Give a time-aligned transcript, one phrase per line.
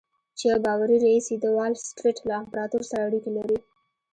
[0.37, 3.57] چې يو باوري رييس يې د وال سټريټ له امپراتور سره اړيکې لري.